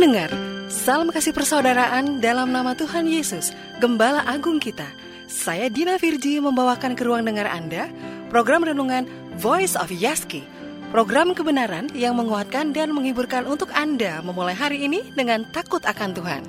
pendengar, 0.00 0.32
salam 0.72 1.12
kasih 1.12 1.36
persaudaraan 1.36 2.24
dalam 2.24 2.48
nama 2.48 2.72
Tuhan 2.72 3.04
Yesus, 3.04 3.52
Gembala 3.84 4.24
Agung 4.24 4.56
kita. 4.56 4.88
Saya 5.28 5.68
Dina 5.68 6.00
Virji 6.00 6.40
membawakan 6.40 6.96
ke 6.96 7.04
ruang 7.04 7.20
dengar 7.20 7.44
Anda 7.44 7.92
program 8.32 8.64
renungan 8.64 9.04
Voice 9.36 9.76
of 9.76 9.92
Yaski. 9.92 10.40
Program 10.88 11.36
kebenaran 11.36 11.92
yang 11.92 12.16
menguatkan 12.16 12.72
dan 12.72 12.96
menghiburkan 12.96 13.44
untuk 13.44 13.68
Anda 13.76 14.24
memulai 14.24 14.56
hari 14.56 14.88
ini 14.88 15.04
dengan 15.12 15.44
takut 15.52 15.84
akan 15.84 16.16
Tuhan. 16.16 16.42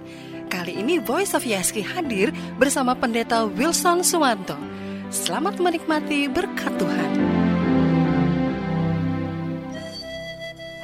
Kali 0.48 0.80
ini 0.80 1.04
Voice 1.04 1.36
of 1.36 1.44
Yaski 1.44 1.84
hadir 1.84 2.32
bersama 2.56 2.96
Pendeta 2.96 3.44
Wilson 3.44 4.00
Suwanto. 4.00 4.56
Selamat 5.12 5.60
menikmati 5.60 6.32
berkat 6.32 6.72
Tuhan. 6.80 7.12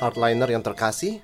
Hardliner 0.03 0.51
yang 0.51 0.67
terkasih, 0.67 1.23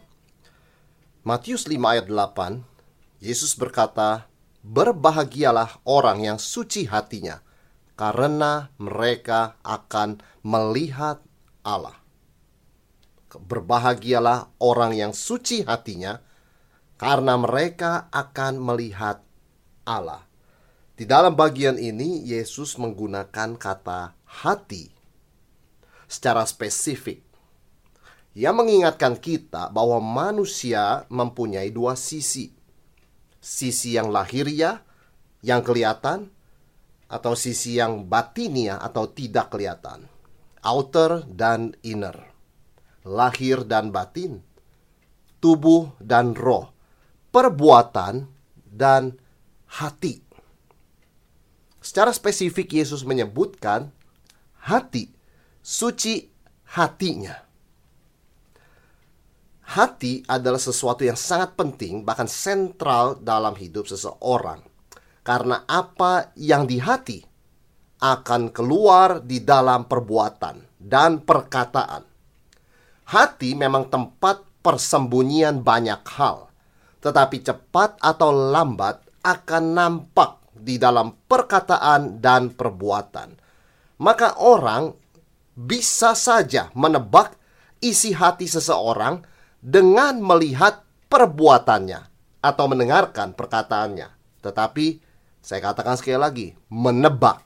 Matius 1.24 1.72
5 1.72 1.80
ayat 1.80 2.12
8, 2.12 3.24
Yesus 3.24 3.56
berkata, 3.56 4.28
Berbahagialah 4.60 5.80
orang 5.88 6.20
yang 6.20 6.36
suci 6.36 6.84
hatinya, 6.84 7.40
karena 7.96 8.68
mereka 8.76 9.56
akan 9.64 10.20
melihat 10.44 11.24
Allah. 11.64 11.96
Berbahagialah 13.32 14.52
orang 14.60 15.00
yang 15.00 15.16
suci 15.16 15.64
hatinya, 15.64 16.20
karena 17.00 17.40
mereka 17.40 18.12
akan 18.12 18.60
melihat 18.60 19.24
Allah. 19.88 20.28
Di 21.00 21.08
dalam 21.08 21.40
bagian 21.40 21.80
ini, 21.80 22.20
Yesus 22.28 22.76
menggunakan 22.76 23.56
kata 23.56 24.12
hati 24.28 24.92
secara 26.12 26.44
spesifik 26.44 27.23
yang 28.34 28.58
mengingatkan 28.58 29.22
kita 29.22 29.70
bahwa 29.70 30.02
manusia 30.02 31.06
mempunyai 31.10 31.70
dua 31.70 31.94
sisi. 31.94 32.50
Sisi 33.38 33.94
yang 33.94 34.10
lahiriah, 34.10 34.82
yang 35.46 35.62
kelihatan, 35.62 36.34
atau 37.06 37.38
sisi 37.38 37.78
yang 37.78 38.10
batinia 38.10 38.82
atau 38.82 39.06
tidak 39.06 39.54
kelihatan. 39.54 40.10
Outer 40.66 41.30
dan 41.30 41.78
inner. 41.86 42.18
Lahir 43.06 43.68
dan 43.70 43.94
batin. 43.94 44.42
Tubuh 45.38 45.94
dan 46.02 46.34
roh. 46.34 46.74
Perbuatan 47.30 48.26
dan 48.66 49.14
hati. 49.78 50.24
Secara 51.84 52.16
spesifik 52.16 52.80
Yesus 52.80 53.04
menyebutkan 53.04 53.92
hati, 54.64 55.12
suci 55.60 56.32
hatinya 56.72 57.53
hati 59.74 60.22
adalah 60.30 60.62
sesuatu 60.62 61.02
yang 61.02 61.18
sangat 61.18 61.58
penting, 61.58 62.06
bahkan 62.06 62.30
sentral 62.30 63.18
dalam 63.18 63.58
hidup 63.58 63.90
seseorang. 63.90 64.62
Karena 65.26 65.66
apa 65.66 66.30
yang 66.38 66.70
di 66.70 66.78
hati 66.78 67.26
akan 68.04 68.54
keluar 68.54 69.24
di 69.24 69.42
dalam 69.42 69.90
perbuatan 69.90 70.78
dan 70.78 71.24
perkataan. 71.24 72.04
Hati 73.08 73.56
memang 73.56 73.88
tempat 73.88 74.44
persembunyian 74.60 75.64
banyak 75.64 76.04
hal, 76.20 76.52
tetapi 77.00 77.40
cepat 77.40 77.98
atau 78.04 78.30
lambat 78.32 79.00
akan 79.24 79.64
nampak 79.72 80.44
di 80.52 80.76
dalam 80.76 81.16
perkataan 81.28 82.20
dan 82.20 82.52
perbuatan. 82.52 83.40
Maka 84.04 84.44
orang 84.44 84.92
bisa 85.56 86.12
saja 86.12 86.68
menebak 86.76 87.40
isi 87.80 88.12
hati 88.12 88.48
seseorang 88.48 89.33
dengan 89.64 90.20
melihat 90.20 90.84
perbuatannya 91.08 92.02
atau 92.44 92.66
mendengarkan 92.68 93.32
perkataannya. 93.32 94.12
Tetapi 94.44 95.00
saya 95.40 95.64
katakan 95.64 95.96
sekali 95.96 96.20
lagi, 96.20 96.48
menebak. 96.68 97.40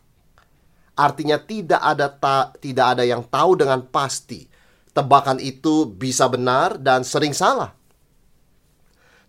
Artinya 0.97 1.37
tidak 1.37 1.77
ada 1.77 2.09
ta, 2.09 2.49
tidak 2.57 2.97
ada 2.97 3.05
yang 3.05 3.21
tahu 3.21 3.53
dengan 3.53 3.85
pasti. 3.85 4.49
Tebakan 4.97 5.37
itu 5.37 5.85
bisa 5.85 6.25
benar 6.25 6.81
dan 6.81 7.05
sering 7.05 7.37
salah. 7.37 7.77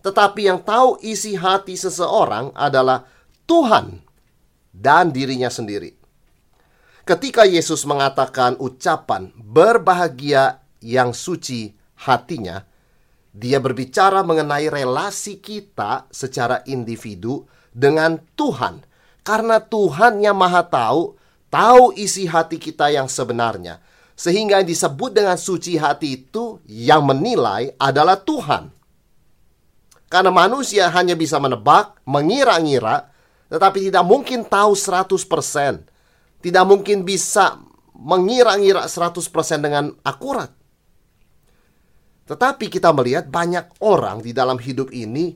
Tetapi 0.00 0.48
yang 0.48 0.64
tahu 0.64 0.96
isi 1.04 1.36
hati 1.36 1.76
seseorang 1.76 2.56
adalah 2.56 3.04
Tuhan 3.44 4.00
dan 4.72 5.12
dirinya 5.12 5.52
sendiri. 5.52 5.92
Ketika 7.04 7.44
Yesus 7.44 7.84
mengatakan 7.88 8.56
ucapan 8.60 9.32
berbahagia 9.36 10.60
yang 10.84 11.16
suci 11.16 11.72
hatinya, 12.04 12.67
dia 13.32 13.60
berbicara 13.60 14.24
mengenai 14.24 14.66
relasi 14.72 15.38
kita 15.38 16.08
secara 16.08 16.64
individu 16.64 17.44
dengan 17.70 18.18
Tuhan. 18.34 18.82
Karena 19.22 19.60
Tuhan 19.60 20.24
yang 20.24 20.34
maha 20.34 20.64
tahu, 20.64 21.14
tahu 21.52 21.92
isi 21.94 22.24
hati 22.24 22.56
kita 22.56 22.88
yang 22.88 23.06
sebenarnya. 23.06 23.84
Sehingga 24.18 24.58
yang 24.58 24.66
disebut 24.66 25.14
dengan 25.14 25.38
suci 25.38 25.78
hati 25.78 26.18
itu 26.18 26.58
yang 26.66 27.06
menilai 27.06 27.70
adalah 27.78 28.18
Tuhan. 28.18 28.74
Karena 30.08 30.32
manusia 30.32 30.88
hanya 30.90 31.14
bisa 31.14 31.36
menebak, 31.36 32.00
mengira-ngira, 32.08 33.12
tetapi 33.52 33.92
tidak 33.92 34.04
mungkin 34.08 34.42
tahu 34.42 34.72
100%. 34.72 35.86
Tidak 36.40 36.64
mungkin 36.64 37.04
bisa 37.04 37.60
mengira-ngira 37.94 38.88
100% 38.88 39.22
dengan 39.60 39.92
akurat. 40.02 40.57
Tetapi 42.28 42.68
kita 42.68 42.92
melihat 42.92 43.32
banyak 43.32 43.80
orang 43.80 44.20
di 44.20 44.36
dalam 44.36 44.60
hidup 44.60 44.92
ini 44.92 45.32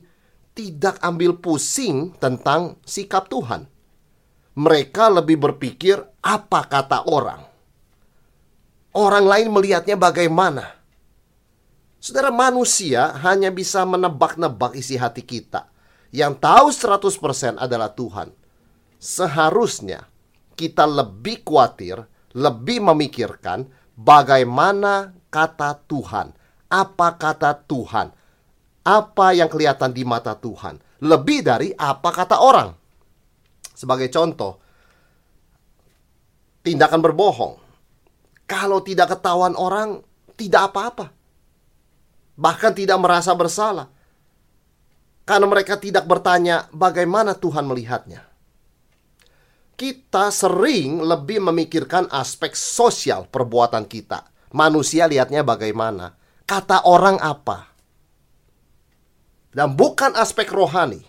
tidak 0.53 1.01
ambil 1.01 1.41
pusing 1.41 2.13
tentang 2.21 2.77
sikap 2.85 3.25
Tuhan. 3.33 3.65
Mereka 4.53 5.09
lebih 5.09 5.41
berpikir 5.41 5.97
apa 6.21 6.69
kata 6.69 7.09
orang. 7.09 7.41
Orang 8.93 9.25
lain 9.25 9.49
melihatnya 9.49 9.97
bagaimana. 9.97 10.77
Saudara 11.97 12.29
manusia 12.29 13.17
hanya 13.25 13.49
bisa 13.49 13.81
menebak-nebak 13.89 14.77
isi 14.77 14.93
hati 14.93 15.25
kita. 15.25 15.73
Yang 16.13 16.45
tahu 16.45 16.67
100% 16.69 17.57
adalah 17.57 17.89
Tuhan. 17.97 18.29
Seharusnya 19.01 20.05
kita 20.53 20.85
lebih 20.85 21.41
khawatir, 21.41 22.05
lebih 22.37 22.85
memikirkan 22.85 23.65
bagaimana 23.97 25.17
kata 25.33 25.81
Tuhan 25.89 26.42
apa 26.73 27.13
kata 27.13 27.53
Tuhan, 27.69 28.09
apa 28.81 29.27
yang 29.37 29.45
kelihatan 29.45 29.93
di 29.93 30.01
mata 30.01 30.33
Tuhan, 30.33 30.81
lebih 31.05 31.45
dari 31.45 31.69
apa 31.77 32.09
kata 32.09 32.41
orang. 32.41 32.73
Sebagai 33.77 34.09
contoh, 34.09 34.57
tindakan 36.65 37.01
berbohong. 37.05 37.53
Kalau 38.49 38.81
tidak 38.81 39.13
ketahuan 39.13 39.53
orang, 39.53 40.01
tidak 40.33 40.73
apa-apa. 40.73 41.13
Bahkan 42.33 42.73
tidak 42.73 42.97
merasa 42.97 43.37
bersalah. 43.37 43.87
Karena 45.23 45.47
mereka 45.47 45.79
tidak 45.79 46.03
bertanya 46.03 46.67
bagaimana 46.73 47.37
Tuhan 47.37 47.63
melihatnya. 47.63 48.27
Kita 49.73 50.29
sering 50.29 51.01
lebih 51.01 51.39
memikirkan 51.39 52.11
aspek 52.11 52.53
sosial 52.53 53.25
perbuatan 53.31 53.87
kita. 53.87 54.27
Manusia 54.53 55.07
lihatnya 55.09 55.41
bagaimana 55.41 56.13
kata 56.53 56.85
orang 56.85 57.17
apa. 57.17 57.73
Dan 59.49 59.73
bukan 59.73 60.13
aspek 60.13 60.45
rohani. 60.53 61.01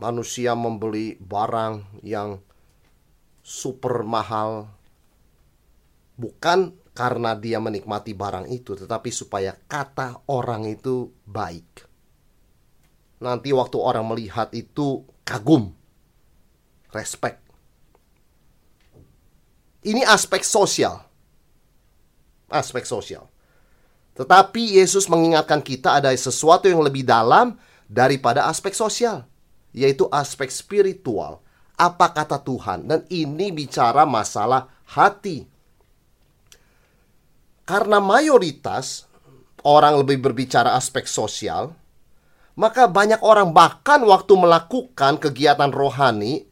Manusia 0.00 0.56
membeli 0.56 1.20
barang 1.20 2.00
yang 2.00 2.40
super 3.44 4.00
mahal 4.00 4.72
bukan 6.16 6.72
karena 6.96 7.36
dia 7.36 7.60
menikmati 7.60 8.16
barang 8.16 8.48
itu, 8.48 8.72
tetapi 8.72 9.12
supaya 9.12 9.52
kata 9.52 10.24
orang 10.32 10.64
itu 10.64 11.12
baik. 11.28 11.84
Nanti 13.20 13.52
waktu 13.52 13.76
orang 13.76 14.08
melihat 14.08 14.48
itu 14.56 15.04
kagum, 15.28 15.76
respect. 16.96 17.44
Ini 19.84 20.08
aspek 20.08 20.40
sosial. 20.40 21.04
Aspek 22.48 22.84
sosial. 22.88 23.29
Tetapi 24.20 24.76
Yesus 24.76 25.08
mengingatkan 25.08 25.64
kita 25.64 25.96
ada 25.96 26.12
sesuatu 26.12 26.68
yang 26.68 26.84
lebih 26.84 27.08
dalam 27.08 27.56
daripada 27.88 28.52
aspek 28.52 28.76
sosial, 28.76 29.24
yaitu 29.72 30.04
aspek 30.12 30.52
spiritual. 30.52 31.40
Apa 31.80 32.12
kata 32.12 32.36
Tuhan? 32.36 32.84
Dan 32.84 33.00
ini 33.08 33.48
bicara 33.48 34.04
masalah 34.04 34.68
hati. 34.92 35.48
Karena 37.64 37.96
mayoritas 37.96 39.08
orang 39.64 39.96
lebih 40.04 40.20
berbicara 40.20 40.76
aspek 40.76 41.08
sosial, 41.08 41.72
maka 42.60 42.84
banyak 42.92 43.24
orang 43.24 43.56
bahkan 43.56 44.04
waktu 44.04 44.36
melakukan 44.36 45.16
kegiatan 45.16 45.72
rohani 45.72 46.44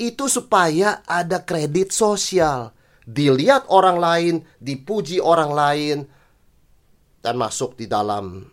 itu 0.00 0.24
supaya 0.24 1.04
ada 1.04 1.44
kredit 1.44 1.92
sosial. 1.92 2.72
Dilihat 3.04 3.68
orang 3.68 4.00
lain, 4.00 4.34
dipuji 4.56 5.20
orang 5.20 5.52
lain, 5.52 6.08
dan 7.20 7.36
masuk 7.36 7.76
di 7.76 7.84
dalam 7.84 8.48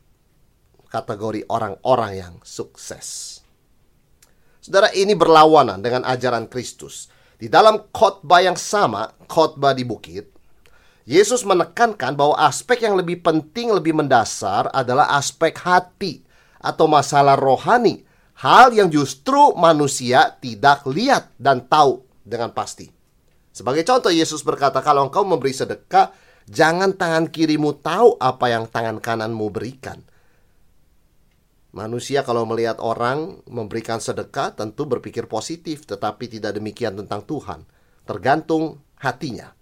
kategori 0.88 1.48
orang-orang 1.52 2.12
yang 2.16 2.34
sukses. 2.44 3.40
Saudara, 4.64 4.92
ini 4.92 5.16
berlawanan 5.16 5.80
dengan 5.80 6.04
ajaran 6.04 6.52
Kristus. 6.52 7.08
Di 7.38 7.48
dalam 7.48 7.88
khotbah 7.94 8.44
yang 8.44 8.60
sama, 8.60 9.14
khotbah 9.30 9.72
di 9.72 9.88
bukit, 9.88 10.28
Yesus 11.08 11.48
menekankan 11.48 12.20
bahwa 12.20 12.36
aspek 12.36 12.84
yang 12.84 13.00
lebih 13.00 13.24
penting, 13.24 13.72
lebih 13.72 13.96
mendasar 13.96 14.68
adalah 14.76 15.16
aspek 15.16 15.56
hati 15.56 16.20
atau 16.60 16.84
masalah 16.84 17.40
rohani, 17.40 18.04
hal 18.44 18.76
yang 18.76 18.92
justru 18.92 19.56
manusia 19.56 20.36
tidak 20.44 20.84
lihat 20.84 21.32
dan 21.40 21.64
tahu 21.64 22.04
dengan 22.28 22.52
pasti. 22.52 22.92
Sebagai 23.56 23.88
contoh, 23.88 24.12
Yesus 24.12 24.44
berkata, 24.44 24.84
"Kalau 24.84 25.08
engkau 25.08 25.24
memberi 25.24 25.56
sedekah, 25.56 26.12
jangan 26.48 26.96
tangan 26.96 27.30
kirimu 27.30 27.78
tahu 27.84 28.18
apa 28.18 28.50
yang 28.50 28.66
tangan 28.66 28.98
kananmu 29.04 29.48
berikan." 29.52 30.02
Manusia 31.78 32.26
kalau 32.26 32.48
melihat 32.50 32.82
orang 32.82 33.44
memberikan 33.46 34.02
sedekah 34.02 34.56
tentu 34.58 34.90
berpikir 34.90 35.30
positif, 35.30 35.86
tetapi 35.86 36.26
tidak 36.26 36.58
demikian 36.58 36.98
tentang 36.98 37.22
Tuhan. 37.22 37.70
Tergantung 38.02 38.82
hatinya. 38.98 39.54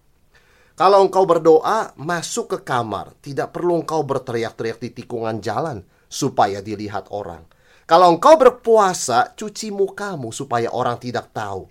Kalau 0.79 1.03
engkau 1.03 1.27
berdoa, 1.27 1.91
masuk 1.99 2.55
ke 2.55 2.57
kamar. 2.63 3.15
Tidak 3.19 3.51
perlu 3.51 3.83
engkau 3.83 4.03
berteriak-teriak 4.07 4.79
di 4.79 4.89
tikungan 4.91 5.43
jalan 5.43 5.83
supaya 6.07 6.63
dilihat 6.63 7.11
orang. 7.11 7.43
Kalau 7.83 8.15
engkau 8.15 8.39
berpuasa, 8.39 9.35
cuci 9.35 9.75
mukamu 9.75 10.31
supaya 10.31 10.71
orang 10.71 10.95
tidak 10.99 11.35
tahu. 11.35 11.67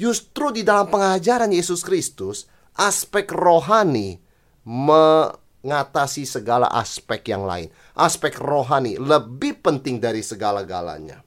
Justru 0.00 0.48
di 0.52 0.64
dalam 0.64 0.88
pengajaran 0.88 1.52
Yesus 1.52 1.84
Kristus, 1.84 2.48
aspek 2.76 3.28
rohani 3.32 4.20
mengatasi 4.64 6.24
segala 6.24 6.70
aspek 6.70 7.32
yang 7.32 7.44
lain. 7.44 7.68
Aspek 7.98 8.38
rohani 8.38 8.96
lebih 8.96 9.60
penting 9.60 9.98
dari 10.00 10.24
segala-galanya. 10.24 11.20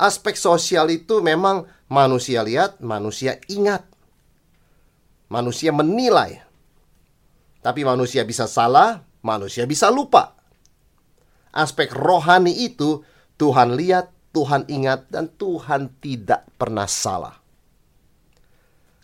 Aspek 0.00 0.32
sosial 0.36 0.88
itu 0.88 1.20
memang 1.20 1.68
manusia 1.92 2.40
lihat, 2.40 2.80
manusia 2.80 3.36
ingat. 3.52 3.84
Manusia 5.28 5.70
menilai. 5.70 6.40
Tapi 7.60 7.84
manusia 7.84 8.24
bisa 8.24 8.48
salah, 8.48 9.04
manusia 9.20 9.68
bisa 9.68 9.92
lupa. 9.92 10.40
Aspek 11.52 11.92
rohani 11.92 12.64
itu 12.64 13.04
Tuhan 13.36 13.76
lihat, 13.76 14.08
Tuhan 14.32 14.64
ingat, 14.72 15.12
dan 15.12 15.28
Tuhan 15.36 15.92
tidak 16.00 16.48
pernah 16.56 16.88
salah. 16.88 17.39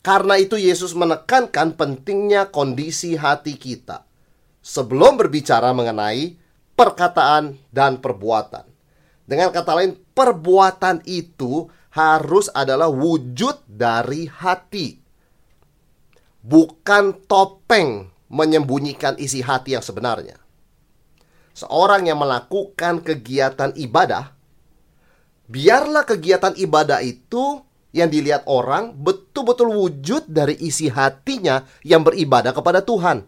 Karena 0.06 0.38
itu 0.38 0.54
Yesus 0.54 0.94
menekankan 0.94 1.74
pentingnya 1.74 2.54
kondisi 2.54 3.18
hati 3.18 3.58
kita 3.58 4.06
sebelum 4.62 5.18
berbicara 5.18 5.74
mengenai 5.74 6.38
perkataan 6.78 7.58
dan 7.74 7.98
perbuatan. 7.98 8.70
Dengan 9.26 9.50
kata 9.50 9.74
lain, 9.74 9.98
perbuatan 10.14 11.02
itu 11.10 11.66
harus 11.90 12.46
adalah 12.54 12.86
wujud 12.86 13.66
dari 13.66 14.30
hati. 14.30 15.02
Bukan 16.38 17.26
topeng 17.26 18.06
menyembunyikan 18.30 19.18
isi 19.18 19.42
hati 19.42 19.74
yang 19.74 19.82
sebenarnya. 19.82 20.38
Seorang 21.50 22.06
yang 22.06 22.22
melakukan 22.22 23.02
kegiatan 23.02 23.74
ibadah, 23.74 24.30
biarlah 25.50 26.06
kegiatan 26.06 26.54
ibadah 26.54 27.02
itu 27.02 27.65
yang 27.96 28.12
dilihat 28.12 28.44
orang 28.44 28.92
betul-betul 28.92 29.72
wujud 29.72 30.28
dari 30.28 30.52
isi 30.60 30.92
hatinya 30.92 31.64
yang 31.80 32.04
beribadah 32.04 32.52
kepada 32.52 32.84
Tuhan. 32.84 33.24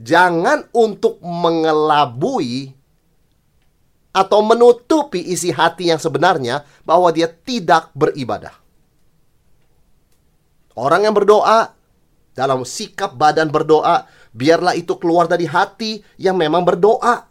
Jangan 0.00 0.72
untuk 0.72 1.20
mengelabui 1.20 2.72
atau 4.14 4.40
menutupi 4.40 5.20
isi 5.20 5.52
hati 5.52 5.92
yang 5.92 6.00
sebenarnya 6.00 6.64
bahwa 6.82 7.12
dia 7.12 7.28
tidak 7.28 7.92
beribadah. 7.92 8.56
Orang 10.78 11.04
yang 11.04 11.12
berdoa 11.12 11.74
dalam 12.38 12.62
sikap 12.62 13.18
badan 13.18 13.50
berdoa, 13.50 14.06
biarlah 14.30 14.78
itu 14.78 14.94
keluar 14.94 15.26
dari 15.26 15.44
hati 15.44 15.98
yang 16.22 16.38
memang 16.38 16.62
berdoa, 16.62 17.26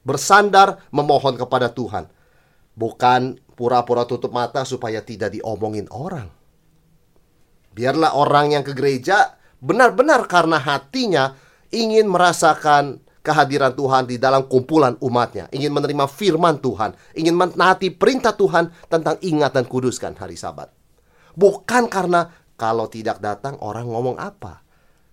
bersandar 0.00 0.80
memohon 0.88 1.36
kepada 1.36 1.68
Tuhan. 1.68 2.08
Bukan 2.80 3.36
pura-pura 3.52 4.08
tutup 4.08 4.32
mata 4.32 4.64
supaya 4.64 5.04
tidak 5.04 5.36
diomongin 5.36 5.84
orang. 5.92 6.32
Biarlah 7.76 8.16
orang 8.16 8.56
yang 8.56 8.64
ke 8.64 8.72
gereja 8.72 9.36
benar-benar 9.60 10.24
karena 10.24 10.56
hatinya 10.56 11.36
ingin 11.68 12.08
merasakan 12.08 13.04
kehadiran 13.20 13.76
Tuhan 13.76 14.08
di 14.08 14.16
dalam 14.16 14.48
kumpulan 14.48 14.96
umatnya, 15.04 15.52
ingin 15.52 15.76
menerima 15.76 16.08
firman 16.08 16.56
Tuhan, 16.64 16.96
ingin 17.12 17.36
menaati 17.36 17.92
perintah 17.92 18.32
Tuhan 18.32 18.72
tentang 18.88 19.20
ingat 19.20 19.52
dan 19.52 19.68
kuduskan 19.68 20.16
hari 20.16 20.40
Sabat. 20.40 20.72
Bukan 21.36 21.86
karena 21.86 22.32
kalau 22.60 22.92
tidak 22.92 23.24
datang 23.24 23.56
orang 23.64 23.88
ngomong 23.88 24.20
apa. 24.20 24.60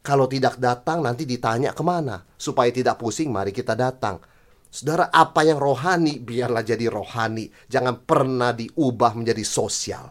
Kalau 0.04 0.28
tidak 0.28 0.60
datang 0.60 1.04
nanti 1.04 1.28
ditanya 1.28 1.72
ke 1.72 1.84
mana. 1.84 2.24
Supaya 2.36 2.72
tidak 2.72 3.00
pusing 3.00 3.31
mari 3.31 3.52
kita 3.56 3.75
datang. 3.75 4.19
Saudara, 4.68 5.10
apa 5.10 5.48
yang 5.48 5.58
rohani 5.58 6.19
biarlah 6.19 6.62
jadi 6.62 6.92
rohani, 6.92 7.48
jangan 7.72 8.04
pernah 8.04 8.52
diubah 8.52 9.16
menjadi 9.16 9.44
sosial. 9.48 10.06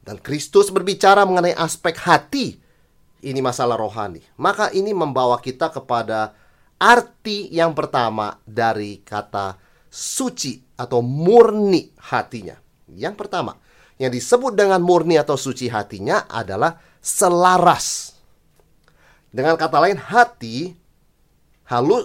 Dan 0.00 0.18
Kristus 0.18 0.74
berbicara 0.74 1.22
mengenai 1.22 1.54
aspek 1.54 1.94
hati. 2.02 2.58
Ini 3.20 3.38
masalah 3.44 3.76
rohani. 3.76 4.18
Maka 4.40 4.72
ini 4.72 4.90
membawa 4.96 5.38
kita 5.38 5.70
kepada 5.70 6.32
arti 6.80 7.52
yang 7.52 7.76
pertama 7.76 8.40
dari 8.42 9.04
kata 9.04 9.60
suci 9.86 10.56
atau 10.80 11.04
murni 11.04 11.92
hatinya. 12.10 12.56
Yang 12.90 13.14
pertama, 13.20 13.60
yang 14.00 14.08
disebut 14.08 14.56
dengan 14.56 14.80
murni 14.80 15.20
atau 15.20 15.36
suci 15.36 15.68
hatinya 15.68 16.24
adalah 16.24 16.80
selaras. 17.04 18.16
Dengan 19.28 19.60
kata 19.60 19.78
lain, 19.78 20.00
hati 20.00 20.79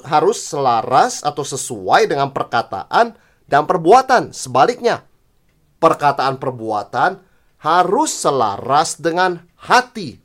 harus 0.05 0.37
selaras 0.45 1.25
atau 1.25 1.41
sesuai 1.41 2.05
dengan 2.05 2.29
perkataan 2.29 3.17
dan 3.49 3.65
perbuatan. 3.65 4.29
Sebaliknya, 4.29 5.01
perkataan 5.81 6.37
perbuatan 6.37 7.17
harus 7.57 8.13
selaras 8.13 9.01
dengan 9.01 9.41
hati. 9.57 10.21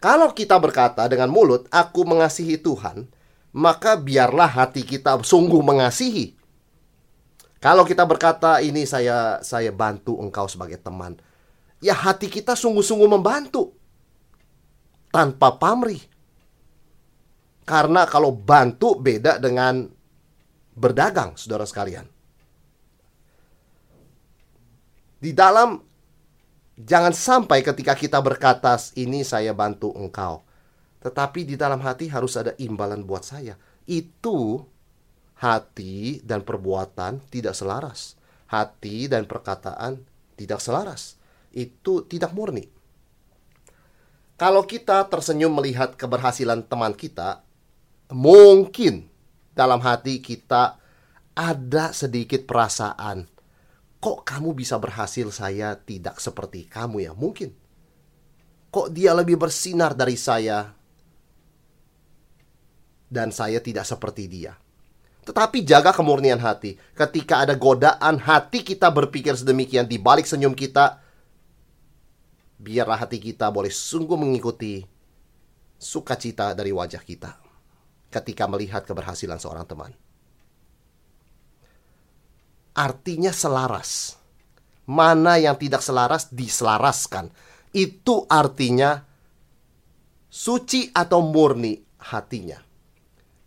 Kalau 0.00 0.32
kita 0.32 0.56
berkata 0.56 1.04
dengan 1.04 1.28
mulut, 1.28 1.68
"Aku 1.68 2.08
mengasihi 2.08 2.56
Tuhan," 2.56 3.04
maka 3.52 4.00
biarlah 4.00 4.48
hati 4.48 4.80
kita 4.80 5.20
sungguh 5.20 5.60
mengasihi. 5.60 6.32
Kalau 7.60 7.84
kita 7.84 8.08
berkata, 8.08 8.64
"Ini 8.64 8.88
saya 8.88 9.40
saya 9.44 9.68
bantu 9.68 10.16
engkau 10.16 10.48
sebagai 10.48 10.80
teman," 10.80 11.20
ya 11.84 11.92
hati 11.92 12.32
kita 12.32 12.56
sungguh-sungguh 12.56 13.08
membantu 13.08 13.76
tanpa 15.12 15.56
pamrih 15.56 16.00
karena 17.66 18.06
kalau 18.06 18.30
bantu 18.30 18.94
beda 18.94 19.42
dengan 19.42 19.90
berdagang, 20.78 21.34
saudara 21.34 21.66
sekalian. 21.66 22.06
Di 25.18 25.34
dalam 25.34 25.74
jangan 26.78 27.10
sampai 27.10 27.66
ketika 27.66 27.98
kita 27.98 28.22
berkata 28.22 28.78
ini 28.94 29.26
saya 29.26 29.50
bantu 29.50 29.90
engkau. 29.98 30.46
Tetapi 31.02 31.42
di 31.42 31.58
dalam 31.58 31.82
hati 31.82 32.06
harus 32.06 32.38
ada 32.38 32.54
imbalan 32.62 33.02
buat 33.02 33.26
saya. 33.26 33.58
Itu 33.82 34.62
hati 35.42 36.22
dan 36.22 36.46
perbuatan 36.46 37.26
tidak 37.34 37.58
selaras. 37.58 38.14
Hati 38.46 39.10
dan 39.10 39.26
perkataan 39.26 40.06
tidak 40.38 40.62
selaras. 40.62 41.18
Itu 41.50 42.06
tidak 42.06 42.30
murni. 42.30 42.70
Kalau 44.36 44.68
kita 44.68 45.08
tersenyum 45.08 45.56
melihat 45.56 45.96
keberhasilan 45.96 46.60
teman 46.68 46.92
kita, 46.92 47.45
mungkin 48.12 49.10
dalam 49.56 49.82
hati 49.82 50.22
kita 50.22 50.78
ada 51.36 51.90
sedikit 51.90 52.44
perasaan, 52.44 53.26
kok 53.98 54.22
kamu 54.22 54.52
bisa 54.52 54.78
berhasil 54.78 55.28
saya 55.32 55.74
tidak 55.74 56.20
seperti 56.22 56.68
kamu 56.68 57.10
ya? 57.10 57.12
Mungkin. 57.16 57.50
Kok 58.70 58.92
dia 58.92 59.16
lebih 59.16 59.40
bersinar 59.40 59.96
dari 59.96 60.20
saya 60.20 60.68
dan 63.08 63.32
saya 63.32 63.62
tidak 63.64 63.88
seperti 63.88 64.28
dia. 64.28 64.52
Tetapi 65.26 65.64
jaga 65.66 65.90
kemurnian 65.90 66.38
hati. 66.38 66.78
Ketika 66.94 67.42
ada 67.42 67.56
godaan 67.56 68.20
hati 68.20 68.62
kita 68.62 68.92
berpikir 68.92 69.34
sedemikian 69.34 69.88
di 69.88 69.98
balik 69.98 70.28
senyum 70.28 70.54
kita, 70.54 71.02
biarlah 72.60 73.00
hati 73.00 73.18
kita 73.18 73.50
boleh 73.50 73.72
sungguh 73.72 74.14
mengikuti 74.14 74.84
sukacita 75.80 76.54
dari 76.54 76.70
wajah 76.70 77.02
kita 77.02 77.45
ketika 78.10 78.46
melihat 78.46 78.86
keberhasilan 78.86 79.38
seorang 79.40 79.66
teman. 79.66 79.92
Artinya 82.76 83.32
selaras. 83.32 84.20
Mana 84.86 85.40
yang 85.40 85.56
tidak 85.58 85.82
selaras 85.82 86.30
diselaraskan. 86.30 87.32
Itu 87.72 88.28
artinya 88.30 89.02
suci 90.30 90.92
atau 90.92 91.24
murni 91.24 91.80
hatinya. 92.12 92.60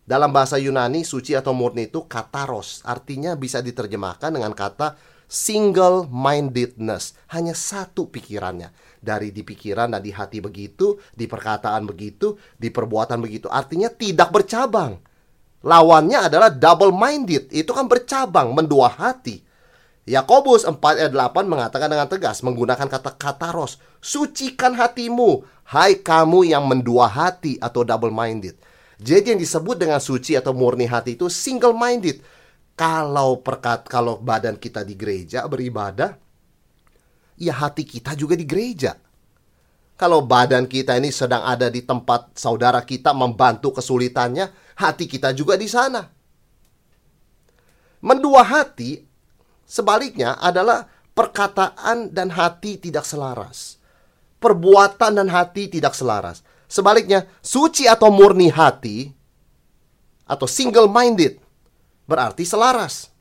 Dalam 0.09 0.33
bahasa 0.33 0.57
Yunani, 0.57 1.05
suci 1.05 1.37
atau 1.37 1.53
murni 1.53 1.85
itu 1.85 2.09
kataros. 2.09 2.81
Artinya 2.81 3.37
bisa 3.37 3.61
diterjemahkan 3.61 4.33
dengan 4.33 4.57
kata 4.57 4.97
single 5.29 6.09
mindedness. 6.09 7.13
Hanya 7.29 7.53
satu 7.53 8.09
pikirannya. 8.09 8.73
Dari 8.99 9.31
di 9.31 9.47
pikiran 9.47 9.95
dan 9.95 10.03
di 10.03 10.11
hati 10.11 10.43
begitu, 10.43 10.99
di 11.15 11.23
perkataan 11.23 11.87
begitu, 11.87 12.35
di 12.59 12.67
perbuatan 12.67 13.23
begitu. 13.23 13.47
Artinya 13.47 13.87
tidak 13.87 14.29
bercabang. 14.35 14.99
Lawannya 15.63 16.27
adalah 16.31 16.51
double 16.51 16.91
minded. 16.91 17.51
Itu 17.51 17.71
kan 17.75 17.87
bercabang, 17.87 18.51
mendua 18.51 18.91
hati. 18.91 19.43
Yakobus 20.09 20.65
4 20.65 20.81
ayat 20.81 21.13
8 21.13 21.45
mengatakan 21.45 21.85
dengan 21.85 22.09
tegas 22.09 22.41
menggunakan 22.41 22.89
kata 22.89 23.13
kataros, 23.13 23.77
sucikan 24.01 24.73
hatimu, 24.73 25.45
hai 25.69 26.01
kamu 26.01 26.49
yang 26.49 26.65
mendua 26.65 27.05
hati 27.05 27.61
atau 27.61 27.85
double 27.85 28.09
minded. 28.09 28.57
Jadi 28.99 29.37
yang 29.37 29.39
disebut 29.39 29.77
dengan 29.77 30.01
suci 30.01 30.33
atau 30.33 30.51
murni 30.51 30.89
hati 30.89 31.13
itu 31.13 31.29
single 31.29 31.77
minded. 31.77 32.19
Kalau 32.73 33.39
perkat 33.43 33.85
kalau 33.85 34.17
badan 34.17 34.57
kita 34.57 34.81
di 34.81 34.97
gereja 34.97 35.45
beribadah, 35.45 36.15
ya 37.39 37.55
hati 37.55 37.87
kita 37.87 38.13
juga 38.13 38.35
di 38.35 38.43
gereja. 38.43 38.99
Kalau 39.99 40.23
badan 40.23 40.67
kita 40.67 40.95
ini 40.95 41.11
sedang 41.11 41.43
ada 41.43 41.67
di 41.67 41.83
tempat 41.83 42.35
saudara 42.35 42.83
kita 42.83 43.11
membantu 43.11 43.79
kesulitannya, 43.79 44.47
hati 44.79 45.07
kita 45.07 45.35
juga 45.35 45.59
di 45.59 45.67
sana. 45.67 46.07
Mendua 47.99 48.47
hati 48.47 49.03
sebaliknya 49.67 50.39
adalah 50.39 50.87
perkataan 51.11 52.15
dan 52.15 52.31
hati 52.31 52.79
tidak 52.79 53.03
selaras. 53.03 53.75
Perbuatan 54.39 55.19
dan 55.19 55.27
hati 55.27 55.67
tidak 55.67 55.91
selaras. 55.91 56.47
Sebaliknya, 56.71 57.27
suci 57.43 57.83
atau 57.91 58.07
murni 58.07 58.47
hati 58.47 59.11
atau 60.23 60.47
single 60.47 60.87
minded 60.87 61.43
berarti 62.07 62.47
selaras. 62.47 63.11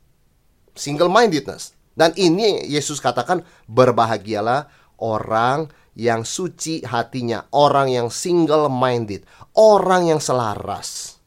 Single 0.79 1.11
mindedness. 1.11 1.75
Dan 1.99 2.15
ini 2.15 2.63
Yesus 2.63 3.03
katakan 3.03 3.43
berbahagialah 3.67 4.71
orang 5.03 5.67
yang 5.99 6.23
suci 6.23 6.79
hatinya, 6.87 7.43
orang 7.51 7.91
yang 7.91 8.07
single 8.07 8.71
minded, 8.71 9.27
orang 9.59 10.07
yang 10.07 10.23
selaras. 10.23 11.19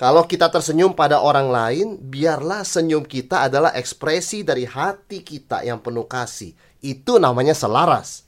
Kalau 0.00 0.24
kita 0.24 0.48
tersenyum 0.48 0.96
pada 0.96 1.20
orang 1.20 1.52
lain, 1.52 2.00
biarlah 2.00 2.64
senyum 2.64 3.04
kita 3.04 3.48
adalah 3.52 3.76
ekspresi 3.76 4.44
dari 4.44 4.64
hati 4.64 5.20
kita 5.20 5.60
yang 5.60 5.80
penuh 5.84 6.08
kasih. 6.08 6.56
Itu 6.80 7.20
namanya 7.20 7.52
selaras. 7.52 8.24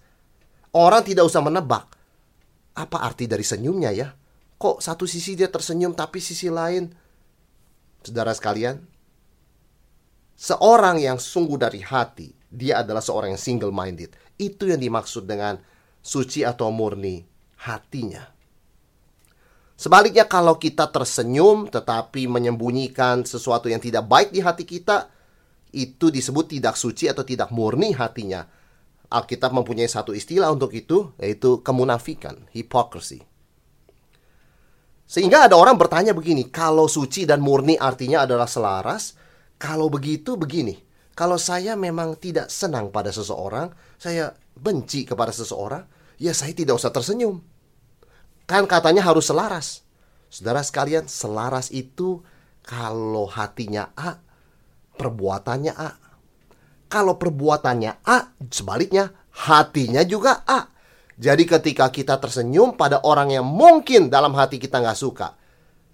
Orang 0.77 1.01
tidak 1.01 1.29
usah 1.29 1.41
menebak 1.41 1.89
apa 2.77 2.97
arti 3.01 3.25
dari 3.25 3.45
senyumnya 3.45 3.93
ya? 3.93 4.13
Kok 4.61 4.85
satu 4.85 5.09
sisi 5.09 5.33
dia 5.33 5.49
tersenyum 5.49 5.97
tapi 5.97 6.21
sisi 6.21 6.53
lain 6.53 6.93
Saudara 8.09 8.31
sekalian, 8.33 8.79
seorang 10.39 11.03
yang 11.03 11.19
sungguh 11.19 11.59
dari 11.59 11.83
hati, 11.83 12.31
dia 12.47 12.87
adalah 12.87 13.03
seorang 13.03 13.35
yang 13.35 13.43
single 13.43 13.75
minded. 13.75 14.15
Itu 14.39 14.71
yang 14.71 14.79
dimaksud 14.79 15.27
dengan 15.27 15.59
suci 15.99 16.47
atau 16.47 16.71
murni 16.71 17.27
hatinya. 17.67 18.23
Sebaliknya 19.79 20.27
kalau 20.27 20.59
kita 20.59 20.91
tersenyum 20.91 21.71
tetapi 21.71 22.27
menyembunyikan 22.31 23.27
sesuatu 23.27 23.67
yang 23.71 23.83
tidak 23.83 24.07
baik 24.07 24.31
di 24.31 24.43
hati 24.43 24.63
kita, 24.63 25.11
itu 25.75 26.09
disebut 26.09 26.59
tidak 26.59 26.75
suci 26.79 27.11
atau 27.11 27.23
tidak 27.27 27.51
murni 27.51 27.95
hatinya. 27.95 28.47
Alkitab 29.09 29.55
mempunyai 29.55 29.89
satu 29.89 30.13
istilah 30.13 30.53
untuk 30.53 30.75
itu, 30.75 31.15
yaitu 31.17 31.65
kemunafikan, 31.65 32.45
hypocrisy. 32.53 33.25
Sehingga 35.09 35.49
ada 35.49 35.57
orang 35.57 35.81
bertanya 35.81 36.13
begini, 36.13 36.53
kalau 36.53 36.85
suci 36.85 37.25
dan 37.25 37.41
murni 37.41 37.81
artinya 37.81 38.29
adalah 38.29 38.45
selaras, 38.45 39.17
kalau 39.59 39.91
begitu 39.91 40.39
begini, 40.39 40.79
kalau 41.19 41.35
saya 41.35 41.75
memang 41.75 42.15
tidak 42.15 42.47
senang 42.47 42.95
pada 42.95 43.11
seseorang, 43.11 43.75
saya 43.99 44.31
benci 44.55 45.03
kepada 45.03 45.35
seseorang, 45.35 45.83
ya 46.15 46.31
saya 46.31 46.55
tidak 46.55 46.79
usah 46.79 46.95
tersenyum. 46.95 47.43
Kan 48.47 48.71
katanya 48.71 49.03
harus 49.03 49.27
selaras. 49.27 49.83
Saudara 50.31 50.63
sekalian, 50.63 51.11
selaras 51.11 51.75
itu 51.75 52.23
kalau 52.63 53.27
hatinya 53.27 53.91
A, 53.99 54.23
perbuatannya 54.95 55.75
A. 55.75 55.91
Kalau 56.87 57.19
perbuatannya 57.19 58.07
A, 58.07 58.39
sebaliknya 58.47 59.11
hatinya 59.35 60.07
juga 60.07 60.47
A. 60.47 60.71
Jadi 61.19 61.51
ketika 61.51 61.91
kita 61.91 62.23
tersenyum 62.23 62.79
pada 62.79 63.03
orang 63.03 63.35
yang 63.35 63.43
mungkin 63.43 64.07
dalam 64.07 64.39
hati 64.39 64.63
kita 64.63 64.79
nggak 64.79 65.01
suka, 65.03 65.35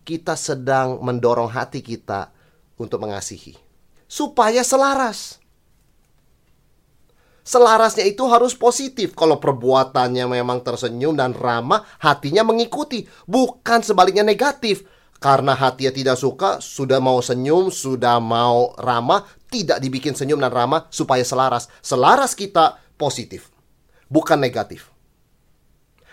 kita 0.05 0.37
sedang 0.37 1.01
mendorong 1.01 1.49
hati 1.49 1.81
kita 1.81 2.34
untuk 2.79 3.03
mengasihi. 3.03 3.55
Supaya 4.07 4.63
selaras. 4.63 5.43
Selarasnya 7.45 8.09
itu 8.09 8.25
harus 8.25 8.57
positif. 8.57 9.13
Kalau 9.13 9.37
perbuatannya 9.37 10.25
memang 10.25 10.65
tersenyum 10.65 11.13
dan 11.13 11.37
ramah, 11.37 11.85
hatinya 12.01 12.41
mengikuti. 12.41 13.05
Bukan 13.29 13.85
sebaliknya 13.85 14.25
negatif. 14.25 14.89
Karena 15.21 15.57
hatinya 15.57 15.93
tidak 15.93 16.17
suka, 16.21 16.61
sudah 16.61 17.01
mau 17.01 17.21
senyum, 17.21 17.73
sudah 17.73 18.21
mau 18.21 18.77
ramah, 18.77 19.25
tidak 19.49 19.81
dibikin 19.81 20.13
senyum 20.13 20.37
dan 20.37 20.53
ramah 20.53 20.85
supaya 20.93 21.25
selaras. 21.25 21.69
Selaras 21.81 22.37
kita 22.37 22.77
positif, 23.01 23.49
bukan 24.09 24.37
negatif. 24.37 24.93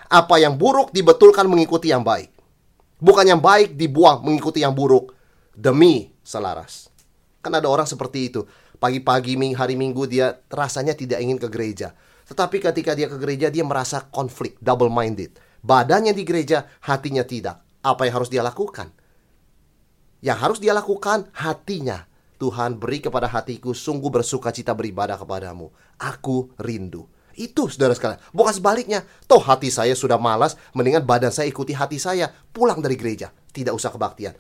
Apa 0.08 0.40
yang 0.40 0.56
buruk 0.56 0.96
dibetulkan 0.96 1.48
mengikuti 1.48 1.92
yang 1.92 2.08
baik. 2.08 2.32
Bukan 3.04 3.26
yang 3.28 3.44
baik 3.44 3.76
dibuang 3.76 4.24
mengikuti 4.24 4.64
yang 4.64 4.72
buruk 4.72 5.12
demi 5.62 6.10
selaras. 6.26 6.90
Kan 7.46 7.54
ada 7.54 7.70
orang 7.70 7.86
seperti 7.86 8.34
itu. 8.34 8.42
Pagi-pagi 8.82 9.38
hari 9.54 9.78
Minggu 9.78 10.10
dia 10.10 10.42
rasanya 10.50 10.98
tidak 10.98 11.22
ingin 11.22 11.38
ke 11.38 11.46
gereja. 11.54 11.94
Tetapi 12.26 12.58
ketika 12.58 12.98
dia 12.98 13.06
ke 13.06 13.22
gereja 13.22 13.54
dia 13.54 13.62
merasa 13.62 14.10
konflik, 14.10 14.58
double 14.58 14.90
minded. 14.90 15.38
Badannya 15.62 16.18
di 16.18 16.26
gereja, 16.26 16.66
hatinya 16.82 17.22
tidak. 17.22 17.62
Apa 17.86 18.10
yang 18.10 18.18
harus 18.22 18.34
dia 18.34 18.42
lakukan? 18.42 18.90
Yang 20.26 20.38
harus 20.42 20.58
dia 20.58 20.74
lakukan 20.74 21.30
hatinya. 21.38 22.10
Tuhan 22.42 22.82
beri 22.82 23.06
kepada 23.06 23.30
hatiku 23.30 23.70
sungguh 23.70 24.10
bersuka 24.10 24.50
cita 24.50 24.74
beribadah 24.74 25.14
kepadamu. 25.22 25.70
Aku 26.02 26.50
rindu. 26.58 27.06
Itu 27.38 27.70
saudara 27.70 27.94
sekalian. 27.94 28.18
Bukan 28.34 28.54
sebaliknya. 28.58 29.06
Toh 29.30 29.38
hati 29.38 29.70
saya 29.70 29.94
sudah 29.94 30.18
malas, 30.18 30.58
mendingan 30.74 31.06
badan 31.06 31.30
saya 31.30 31.46
ikuti 31.46 31.78
hati 31.78 32.02
saya. 32.02 32.34
Pulang 32.50 32.82
dari 32.82 32.98
gereja. 32.98 33.30
Tidak 33.30 33.70
usah 33.70 33.94
kebaktian. 33.94 34.34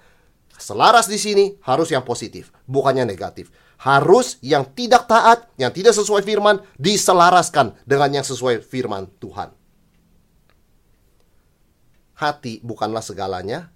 Selaras 0.61 1.09
di 1.09 1.17
sini 1.17 1.57
harus 1.65 1.89
yang 1.89 2.05
positif, 2.05 2.53
bukannya 2.69 3.01
negatif. 3.01 3.49
Harus 3.81 4.37
yang 4.45 4.69
tidak 4.77 5.09
taat, 5.09 5.49
yang 5.57 5.73
tidak 5.73 5.97
sesuai 5.97 6.21
firman, 6.21 6.61
diselaraskan 6.77 7.73
dengan 7.81 8.21
yang 8.21 8.25
sesuai 8.25 8.61
firman 8.61 9.09
Tuhan. 9.17 9.49
Hati 12.13 12.61
bukanlah 12.61 13.01
segalanya, 13.01 13.73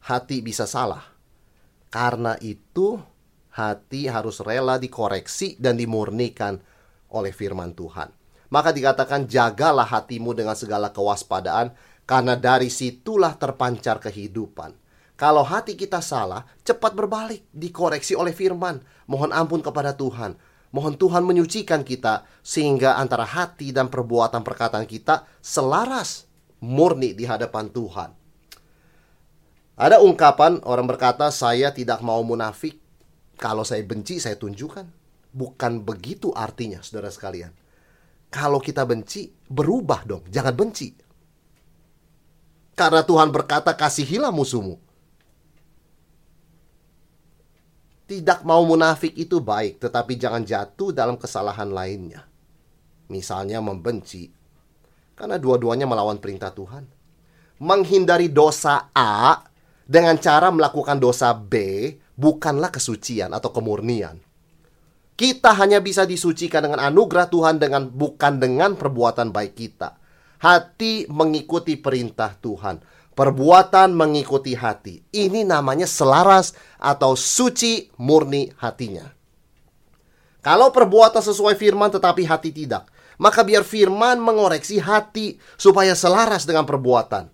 hati 0.00 0.40
bisa 0.40 0.64
salah. 0.64 1.04
Karena 1.92 2.40
itu 2.40 2.96
hati 3.52 4.08
harus 4.08 4.40
rela 4.40 4.80
dikoreksi 4.80 5.60
dan 5.60 5.76
dimurnikan 5.76 6.56
oleh 7.12 7.36
firman 7.36 7.76
Tuhan. 7.76 8.08
Maka 8.48 8.72
dikatakan 8.72 9.28
jagalah 9.28 9.84
hatimu 9.84 10.32
dengan 10.32 10.56
segala 10.56 10.88
kewaspadaan 10.88 11.76
karena 12.08 12.32
dari 12.32 12.72
situlah 12.72 13.36
terpancar 13.36 14.00
kehidupan. 14.00 14.83
Kalau 15.24 15.40
hati 15.40 15.72
kita 15.72 16.04
salah, 16.04 16.44
cepat 16.68 16.92
berbalik, 16.92 17.48
dikoreksi 17.48 18.12
oleh 18.12 18.36
firman. 18.36 18.84
Mohon 19.08 19.32
ampun 19.32 19.64
kepada 19.64 19.96
Tuhan. 19.96 20.36
Mohon 20.68 21.00
Tuhan 21.00 21.24
menyucikan 21.24 21.80
kita 21.80 22.28
sehingga 22.44 23.00
antara 23.00 23.24
hati 23.24 23.72
dan 23.72 23.88
perbuatan 23.88 24.44
perkataan 24.44 24.84
kita 24.84 25.24
selaras 25.40 26.28
murni 26.60 27.16
di 27.16 27.24
hadapan 27.24 27.72
Tuhan. 27.72 28.12
Ada 29.80 30.04
ungkapan 30.04 30.60
orang 30.68 30.84
berkata, 30.84 31.32
"Saya 31.32 31.72
tidak 31.72 32.04
mau 32.04 32.20
munafik. 32.20 32.76
Kalau 33.40 33.64
saya 33.64 33.80
benci, 33.80 34.20
saya 34.20 34.36
tunjukkan." 34.36 34.84
Bukan 35.32 35.88
begitu 35.88 36.36
artinya, 36.36 36.84
saudara 36.84 37.08
sekalian. 37.08 37.56
Kalau 38.28 38.60
kita 38.60 38.84
benci, 38.84 39.32
berubah 39.48 40.04
dong, 40.04 40.28
jangan 40.28 40.52
benci. 40.52 40.92
Karena 42.76 43.00
Tuhan 43.00 43.32
berkata, 43.32 43.72
"Kasihilah 43.72 44.28
musuhmu." 44.28 44.83
Tidak 48.14 48.46
mau 48.46 48.62
munafik 48.62 49.10
itu 49.18 49.42
baik, 49.42 49.82
tetapi 49.82 50.14
jangan 50.14 50.46
jatuh 50.46 50.94
dalam 50.94 51.18
kesalahan 51.18 51.66
lainnya. 51.66 52.22
Misalnya 53.10 53.58
membenci, 53.58 54.30
karena 55.18 55.34
dua-duanya 55.34 55.82
melawan 55.82 56.22
perintah 56.22 56.54
Tuhan. 56.54 56.86
Menghindari 57.58 58.30
dosa 58.30 58.94
A 58.94 59.42
dengan 59.82 60.14
cara 60.22 60.54
melakukan 60.54 61.02
dosa 61.02 61.34
B 61.34 61.90
bukanlah 62.14 62.70
kesucian 62.70 63.34
atau 63.34 63.50
kemurnian. 63.50 64.22
Kita 65.18 65.50
hanya 65.58 65.82
bisa 65.82 66.06
disucikan 66.06 66.70
dengan 66.70 66.86
anugerah 66.86 67.26
Tuhan 67.26 67.58
dengan 67.58 67.90
bukan 67.90 68.38
dengan 68.38 68.78
perbuatan 68.78 69.34
baik 69.34 69.58
kita. 69.58 69.98
Hati 70.38 71.10
mengikuti 71.10 71.74
perintah 71.74 72.30
Tuhan. 72.38 72.78
Perbuatan 73.14 73.94
mengikuti 73.94 74.58
hati. 74.58 75.06
Ini 75.14 75.46
namanya 75.46 75.86
selaras 75.86 76.50
atau 76.82 77.14
suci 77.14 77.86
murni 78.02 78.50
hatinya. 78.58 79.06
Kalau 80.42 80.74
perbuatan 80.74 81.22
sesuai 81.22 81.54
firman 81.56 81.88
tetapi 81.94 82.26
hati 82.26 82.50
tidak, 82.50 82.90
maka 83.16 83.46
biar 83.46 83.62
firman 83.62 84.18
mengoreksi 84.18 84.82
hati 84.82 85.38
supaya 85.54 85.94
selaras 85.94 86.44
dengan 86.44 86.66
perbuatan. 86.66 87.30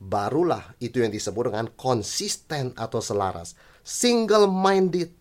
Barulah 0.00 0.74
itu 0.80 1.04
yang 1.04 1.12
disebut 1.12 1.52
dengan 1.52 1.68
konsisten 1.76 2.72
atau 2.72 3.04
selaras. 3.04 3.52
Single 3.84 4.48
minded. 4.48 5.12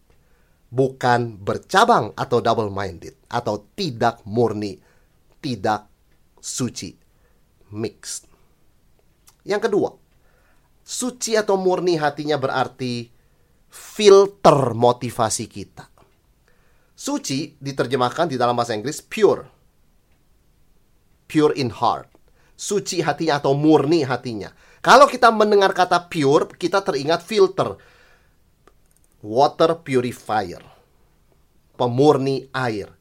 Bukan 0.70 1.42
bercabang 1.42 2.16
atau 2.16 2.40
double 2.40 2.72
minded. 2.72 3.20
Atau 3.28 3.68
tidak 3.76 4.24
murni. 4.24 4.80
Tidak 5.44 5.82
suci. 6.40 6.96
Mixed. 7.76 8.29
Yang 9.48 9.62
kedua, 9.70 9.90
suci 10.84 11.38
atau 11.40 11.56
murni 11.56 11.96
hatinya 11.96 12.36
berarti 12.36 13.08
filter 13.70 14.74
motivasi 14.74 15.46
kita. 15.46 15.86
Suci 17.00 17.56
diterjemahkan 17.56 18.28
di 18.28 18.36
dalam 18.36 18.60
bahasa 18.60 18.76
Inggris 18.76 19.00
pure. 19.00 19.48
Pure 21.30 21.56
in 21.56 21.72
heart. 21.72 22.12
Suci 22.60 23.00
hatinya 23.00 23.40
atau 23.40 23.56
murni 23.56 24.04
hatinya. 24.04 24.52
Kalau 24.84 25.08
kita 25.08 25.32
mendengar 25.32 25.72
kata 25.72 26.12
pure, 26.12 26.60
kita 26.60 26.84
teringat 26.84 27.24
filter. 27.24 27.80
Water 29.24 29.80
purifier. 29.80 30.60
Pemurni 31.80 32.52
air. 32.52 32.92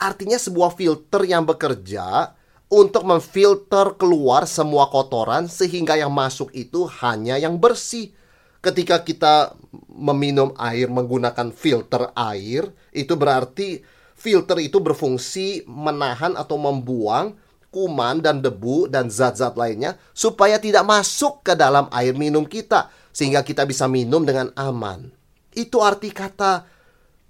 Artinya 0.00 0.40
sebuah 0.40 0.72
filter 0.72 1.28
yang 1.28 1.44
bekerja 1.44 2.32
untuk 2.72 3.04
memfilter 3.04 4.00
keluar 4.00 4.48
semua 4.48 4.88
kotoran 4.88 5.44
sehingga 5.44 5.92
yang 5.92 6.08
masuk 6.08 6.48
itu 6.56 6.88
hanya 7.04 7.36
yang 7.36 7.60
bersih. 7.60 8.16
Ketika 8.64 9.04
kita 9.04 9.52
meminum 9.92 10.56
air 10.56 10.88
menggunakan 10.88 11.52
filter 11.52 12.08
air, 12.16 12.72
itu 12.96 13.12
berarti 13.12 13.84
filter 14.16 14.56
itu 14.64 14.80
berfungsi 14.80 15.68
menahan 15.68 16.32
atau 16.32 16.56
membuang 16.56 17.36
kuman 17.68 18.24
dan 18.24 18.40
debu 18.40 18.88
dan 18.88 19.12
zat-zat 19.12 19.52
lainnya 19.58 20.00
supaya 20.16 20.56
tidak 20.56 20.88
masuk 20.88 21.44
ke 21.44 21.52
dalam 21.52 21.92
air 21.92 22.16
minum 22.16 22.48
kita 22.48 22.88
sehingga 23.12 23.44
kita 23.44 23.68
bisa 23.68 23.84
minum 23.84 24.24
dengan 24.24 24.48
aman. 24.56 25.12
Itu 25.52 25.84
arti 25.84 26.08
kata 26.08 26.64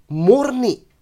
murni 0.07 0.92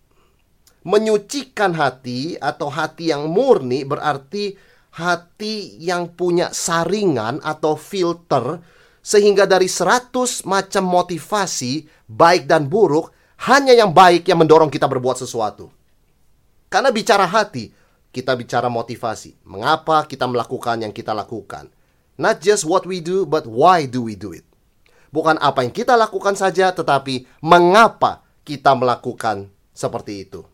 Menyucikan 0.82 1.78
hati 1.78 2.38
atau 2.42 2.72
hati 2.74 3.14
yang 3.14 3.30
murni 3.30 3.86
berarti 3.86 4.58
hati 4.98 5.78
yang 5.78 6.12
punya 6.18 6.50
saringan 6.52 7.38
atau 7.46 7.78
filter 7.78 8.60
sehingga 9.02 9.50
dari 9.50 9.66
100 9.66 10.46
macam 10.46 10.84
motivasi 10.86 11.86
baik 12.10 12.46
dan 12.46 12.66
buruk 12.70 13.14
hanya 13.50 13.74
yang 13.74 13.90
baik 13.90 14.30
yang 14.30 14.38
mendorong 14.42 14.70
kita 14.70 14.86
berbuat 14.86 15.18
sesuatu. 15.18 15.74
Karena 16.70 16.94
bicara 16.94 17.26
hati, 17.26 17.74
kita 18.14 18.38
bicara 18.38 18.70
motivasi. 18.70 19.42
Mengapa 19.48 20.06
kita 20.06 20.30
melakukan 20.30 20.86
yang 20.86 20.94
kita 20.94 21.12
lakukan? 21.12 21.68
Not 22.22 22.38
just 22.44 22.68
what 22.68 22.86
we 22.86 23.02
do, 23.02 23.26
but 23.26 23.50
why 23.50 23.90
do 23.90 24.06
we 24.06 24.14
do 24.14 24.36
it? 24.36 24.46
Bukan 25.10 25.42
apa 25.42 25.66
yang 25.66 25.74
kita 25.74 25.98
lakukan 25.98 26.38
saja, 26.38 26.72
tetapi 26.72 27.28
mengapa 27.44 28.24
kita 28.46 28.78
melakukan 28.78 29.50
seperti 29.74 30.30
itu. 30.30 30.46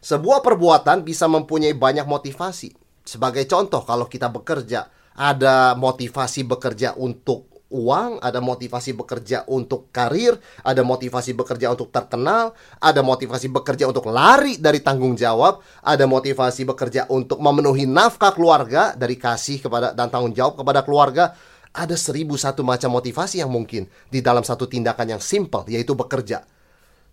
Sebuah 0.00 0.40
perbuatan 0.40 1.04
bisa 1.04 1.28
mempunyai 1.28 1.76
banyak 1.76 2.08
motivasi. 2.08 2.72
Sebagai 3.04 3.44
contoh, 3.44 3.84
kalau 3.84 4.08
kita 4.08 4.32
bekerja, 4.32 4.88
ada 5.12 5.76
motivasi 5.76 6.48
bekerja 6.48 6.96
untuk 6.96 7.50
uang, 7.68 8.18
ada 8.24 8.40
motivasi 8.40 8.96
bekerja 8.96 9.44
untuk 9.46 9.92
karir, 9.92 10.40
ada 10.64 10.80
motivasi 10.80 11.36
bekerja 11.36 11.70
untuk 11.70 11.92
terkenal, 11.92 12.56
ada 12.82 13.04
motivasi 13.04 13.52
bekerja 13.52 13.86
untuk 13.92 14.10
lari 14.10 14.56
dari 14.56 14.80
tanggung 14.80 15.14
jawab, 15.14 15.60
ada 15.84 16.08
motivasi 16.08 16.66
bekerja 16.66 17.06
untuk 17.12 17.38
memenuhi 17.38 17.84
nafkah 17.84 18.34
keluarga 18.34 18.96
dari 18.98 19.20
kasih 19.20 19.62
kepada 19.62 19.92
dan 19.92 20.08
tanggung 20.08 20.34
jawab 20.34 20.58
kepada 20.58 20.80
keluarga. 20.82 21.36
Ada 21.70 21.94
seribu 21.94 22.34
satu 22.34 22.66
macam 22.66 22.90
motivasi 22.90 23.38
yang 23.38 23.52
mungkin 23.52 23.86
di 24.10 24.18
dalam 24.18 24.42
satu 24.42 24.66
tindakan 24.66 25.14
yang 25.14 25.22
simple, 25.22 25.62
yaitu 25.70 25.94
bekerja. 25.94 26.42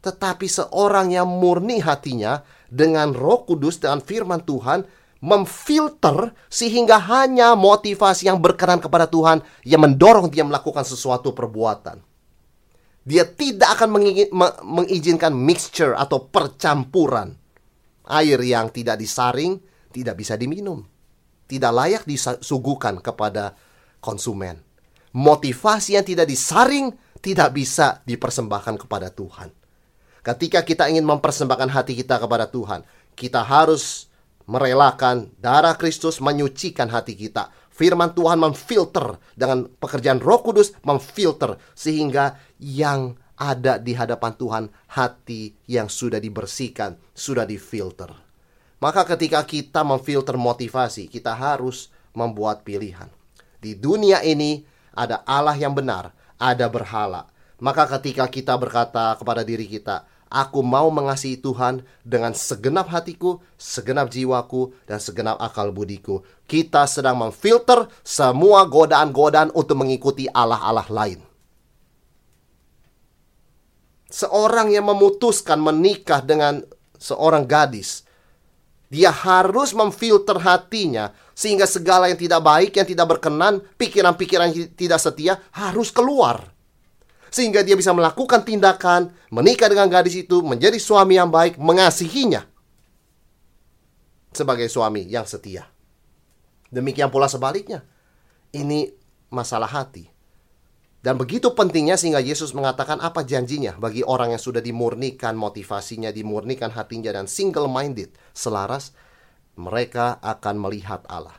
Tetapi 0.08 0.48
seorang 0.48 1.12
yang 1.12 1.28
murni 1.28 1.84
hatinya 1.84 2.40
dengan 2.72 3.12
Roh 3.12 3.44
Kudus 3.44 3.84
dan 3.84 4.00
firman 4.00 4.40
Tuhan 4.48 4.88
memfilter 5.20 6.32
sehingga 6.48 6.96
hanya 6.96 7.60
motivasi 7.60 8.32
yang 8.32 8.40
berkenan 8.40 8.80
kepada 8.80 9.04
Tuhan 9.12 9.44
yang 9.68 9.84
mendorong 9.84 10.32
dia 10.32 10.48
melakukan 10.48 10.88
sesuatu 10.88 11.36
perbuatan. 11.36 12.00
Dia 13.04 13.28
tidak 13.28 13.76
akan 13.76 14.00
mengizinkan 14.64 15.36
mixture 15.36 15.92
atau 15.92 16.32
percampuran. 16.32 17.36
Air 18.08 18.40
yang 18.40 18.72
tidak 18.72 18.96
disaring 18.96 19.60
tidak 19.92 20.24
bisa 20.24 20.40
diminum. 20.40 20.88
Tidak 21.52 21.72
layak 21.72 22.08
disuguhkan 22.08 23.04
kepada 23.04 23.60
konsumen. 24.00 24.64
Motivasi 25.12 26.00
yang 26.00 26.08
tidak 26.08 26.32
disaring 26.32 26.96
tidak 27.20 27.52
bisa 27.52 28.00
dipersembahkan 28.08 28.88
kepada 28.88 29.12
Tuhan. 29.12 29.67
Ketika 30.28 30.60
kita 30.68 30.92
ingin 30.92 31.08
mempersembahkan 31.08 31.72
hati 31.72 31.96
kita 31.96 32.20
kepada 32.20 32.52
Tuhan, 32.52 32.84
kita 33.16 33.48
harus 33.48 34.12
merelakan 34.44 35.32
darah 35.40 35.80
Kristus 35.80 36.20
menyucikan 36.20 36.92
hati 36.92 37.16
kita. 37.16 37.48
Firman 37.72 38.12
Tuhan 38.12 38.36
memfilter 38.36 39.16
dengan 39.40 39.72
pekerjaan 39.80 40.20
Roh 40.20 40.44
Kudus 40.44 40.76
memfilter 40.84 41.56
sehingga 41.72 42.36
yang 42.60 43.16
ada 43.40 43.80
di 43.80 43.96
hadapan 43.96 44.36
Tuhan 44.36 44.64
hati 45.00 45.56
yang 45.64 45.88
sudah 45.88 46.20
dibersihkan, 46.20 47.00
sudah 47.16 47.48
difilter. 47.48 48.12
Maka 48.84 49.08
ketika 49.08 49.48
kita 49.48 49.88
memfilter 49.88 50.36
motivasi, 50.36 51.08
kita 51.08 51.32
harus 51.32 51.88
membuat 52.12 52.68
pilihan. 52.68 53.08
Di 53.64 53.80
dunia 53.80 54.20
ini 54.28 54.68
ada 54.92 55.24
Allah 55.24 55.56
yang 55.56 55.72
benar, 55.72 56.12
ada 56.36 56.68
berhala. 56.68 57.32
Maka 57.64 57.88
ketika 57.96 58.28
kita 58.28 58.54
berkata 58.60 59.16
kepada 59.16 59.42
diri 59.42 59.66
kita, 59.66 60.17
Aku 60.28 60.60
mau 60.60 60.92
mengasihi 60.92 61.40
Tuhan 61.40 61.88
dengan 62.04 62.36
segenap 62.36 62.92
hatiku, 62.92 63.40
segenap 63.56 64.12
jiwaku, 64.12 64.76
dan 64.84 65.00
segenap 65.00 65.40
akal 65.40 65.72
budiku. 65.72 66.20
Kita 66.44 66.84
sedang 66.84 67.24
memfilter 67.24 67.88
semua 68.04 68.68
godaan-godaan 68.68 69.56
untuk 69.56 69.80
mengikuti 69.80 70.28
Allah-Allah 70.28 70.88
lain. 70.92 71.20
Seorang 74.12 74.72
yang 74.72 74.88
memutuskan 74.88 75.60
menikah 75.64 76.20
dengan 76.20 76.64
seorang 77.00 77.48
gadis, 77.48 78.04
dia 78.88 79.12
harus 79.12 79.72
memfilter 79.76 80.40
hatinya 80.44 81.12
sehingga 81.36 81.68
segala 81.68 82.12
yang 82.12 82.20
tidak 82.20 82.40
baik, 82.44 82.72
yang 82.76 82.88
tidak 82.88 83.08
berkenan, 83.16 83.64
pikiran-pikiran 83.80 84.52
tidak 84.76 85.00
setia 85.00 85.40
harus 85.56 85.92
keluar 85.92 86.57
sehingga 87.34 87.64
dia 87.64 87.76
bisa 87.76 87.92
melakukan 87.92 88.44
tindakan 88.44 89.12
menikah 89.32 89.68
dengan 89.68 89.88
gadis 89.88 90.16
itu, 90.16 90.40
menjadi 90.44 90.78
suami 90.80 91.20
yang 91.20 91.32
baik, 91.32 91.60
mengasihinya 91.60 92.48
sebagai 94.32 94.70
suami 94.70 95.08
yang 95.10 95.26
setia. 95.26 95.66
Demikian 96.70 97.10
pula 97.10 97.32
sebaliknya. 97.32 97.82
Ini 98.52 98.92
masalah 99.32 99.68
hati. 99.68 100.08
Dan 101.02 101.16
begitu 101.16 101.54
pentingnya 101.56 101.96
sehingga 101.96 102.20
Yesus 102.20 102.52
mengatakan 102.52 103.00
apa 103.00 103.24
janjinya 103.24 103.80
bagi 103.80 104.04
orang 104.04 104.36
yang 104.36 104.42
sudah 104.42 104.60
dimurnikan 104.60 105.40
motivasinya, 105.40 106.12
dimurnikan 106.12 106.74
hatinya 106.74 107.16
dan 107.16 107.32
single 107.32 107.72
minded, 107.72 108.12
selaras 108.36 108.92
mereka 109.56 110.20
akan 110.20 110.60
melihat 110.60 111.06
Allah. 111.08 111.38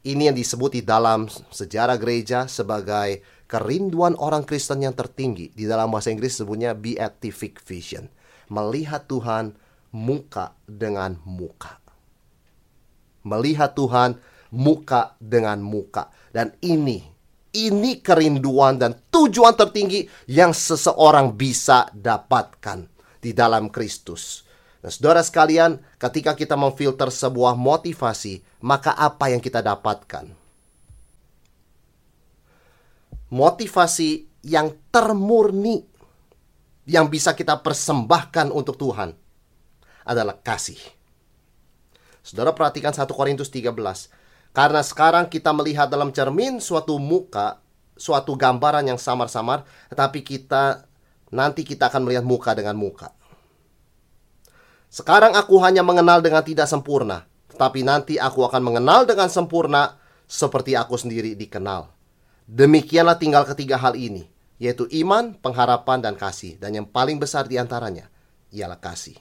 Ini 0.00 0.32
yang 0.32 0.36
disebut 0.36 0.80
di 0.80 0.82
dalam 0.86 1.28
sejarah 1.28 2.00
gereja 2.00 2.48
sebagai 2.48 3.20
kerinduan 3.50 4.14
orang 4.22 4.46
Kristen 4.46 4.86
yang 4.86 4.94
tertinggi 4.94 5.50
di 5.50 5.66
dalam 5.66 5.90
bahasa 5.90 6.14
Inggris 6.14 6.38
sebutnya 6.38 6.70
beatific 6.70 7.58
vision 7.66 8.06
melihat 8.46 9.10
Tuhan 9.10 9.58
muka 9.90 10.54
dengan 10.70 11.18
muka 11.26 11.82
melihat 13.26 13.74
Tuhan 13.74 14.22
muka 14.54 15.18
dengan 15.18 15.58
muka 15.58 16.14
dan 16.30 16.54
ini 16.62 17.10
ini 17.50 17.98
kerinduan 17.98 18.78
dan 18.78 18.94
tujuan 19.10 19.58
tertinggi 19.58 20.06
yang 20.30 20.54
seseorang 20.54 21.34
bisa 21.34 21.90
dapatkan 21.90 22.86
di 23.18 23.34
dalam 23.34 23.68
Kristus. 23.68 24.46
Nah, 24.80 24.88
saudara 24.88 25.20
sekalian, 25.20 25.82
ketika 26.00 26.32
kita 26.32 26.56
memfilter 26.56 27.12
sebuah 27.12 27.58
motivasi, 27.58 28.40
maka 28.64 28.96
apa 28.96 29.28
yang 29.28 29.42
kita 29.42 29.60
dapatkan? 29.60 30.39
Motivasi 33.30 34.26
yang 34.44 34.74
termurni 34.90 35.86
yang 36.90 37.06
bisa 37.06 37.32
kita 37.38 37.62
persembahkan 37.62 38.50
untuk 38.50 38.74
Tuhan 38.74 39.14
adalah 40.02 40.34
kasih. 40.42 40.78
Saudara 42.20 42.52
perhatikan 42.52 42.90
1 42.90 43.06
Korintus 43.14 43.48
13. 43.48 43.74
Karena 44.50 44.82
sekarang 44.82 45.30
kita 45.30 45.54
melihat 45.54 45.86
dalam 45.86 46.10
cermin 46.10 46.58
suatu 46.58 46.98
muka, 46.98 47.62
suatu 47.94 48.34
gambaran 48.34 48.90
yang 48.90 48.98
samar-samar, 48.98 49.62
tetapi 49.94 50.26
kita 50.26 50.90
nanti 51.30 51.62
kita 51.62 51.86
akan 51.86 52.02
melihat 52.02 52.26
muka 52.26 52.50
dengan 52.58 52.74
muka. 52.74 53.14
Sekarang 54.90 55.38
aku 55.38 55.62
hanya 55.62 55.86
mengenal 55.86 56.18
dengan 56.18 56.42
tidak 56.42 56.66
sempurna, 56.66 57.30
tetapi 57.54 57.86
nanti 57.86 58.18
aku 58.18 58.42
akan 58.42 58.58
mengenal 58.58 59.06
dengan 59.06 59.30
sempurna 59.30 59.94
seperti 60.26 60.74
aku 60.74 60.98
sendiri 60.98 61.38
dikenal. 61.38 61.99
Demikianlah 62.50 63.14
tinggal 63.14 63.46
ketiga 63.46 63.78
hal 63.78 63.94
ini, 63.94 64.26
yaitu 64.58 64.90
iman, 65.06 65.38
pengharapan, 65.38 66.02
dan 66.02 66.18
kasih. 66.18 66.58
Dan 66.58 66.82
yang 66.82 66.86
paling 66.90 67.22
besar 67.22 67.46
di 67.46 67.54
antaranya 67.62 68.10
ialah 68.50 68.82
kasih. 68.82 69.14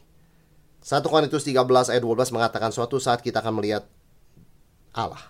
1 0.82 1.06
Korintus 1.06 1.46
13 1.46 1.94
ayat 1.94 2.02
12 2.02 2.34
mengatakan 2.34 2.74
suatu 2.74 2.98
saat 2.98 3.22
kita 3.22 3.46
akan 3.46 3.62
melihat 3.62 3.86
Allah. 4.98 5.22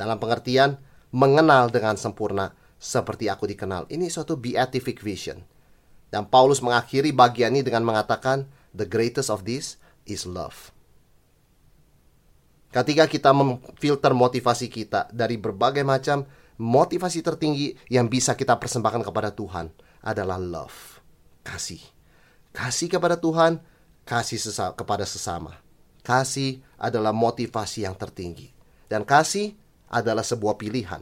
Dalam 0.00 0.16
pengertian 0.16 0.80
mengenal 1.12 1.68
dengan 1.68 2.00
sempurna 2.00 2.56
seperti 2.80 3.28
aku 3.28 3.44
dikenal. 3.44 3.84
Ini 3.92 4.08
suatu 4.08 4.40
beatific 4.40 5.04
vision. 5.04 5.44
Dan 6.08 6.24
Paulus 6.24 6.64
mengakhiri 6.64 7.12
bagian 7.12 7.52
ini 7.52 7.60
dengan 7.60 7.84
mengatakan 7.84 8.48
the 8.72 8.88
greatest 8.88 9.28
of 9.28 9.44
this 9.44 9.76
is 10.08 10.24
love. 10.24 10.72
Ketika 12.72 13.04
kita 13.10 13.34
memfilter 13.36 14.16
motivasi 14.16 14.72
kita 14.72 15.10
dari 15.12 15.36
berbagai 15.36 15.84
macam 15.84 16.24
motivasi 16.60 17.24
tertinggi 17.24 17.72
yang 17.88 18.12
bisa 18.12 18.36
kita 18.36 18.60
persembahkan 18.60 19.00
kepada 19.00 19.32
Tuhan 19.32 19.72
adalah 20.04 20.36
love, 20.36 21.00
kasih. 21.40 21.80
Kasih 22.52 22.92
kepada 22.92 23.16
Tuhan, 23.16 23.64
kasih 24.04 24.36
sesa 24.36 24.76
kepada 24.76 25.08
sesama. 25.08 25.56
Kasih 26.04 26.60
adalah 26.76 27.16
motivasi 27.16 27.88
yang 27.88 27.96
tertinggi. 27.96 28.52
Dan 28.92 29.08
kasih 29.08 29.56
adalah 29.88 30.26
sebuah 30.26 30.60
pilihan. 30.60 31.00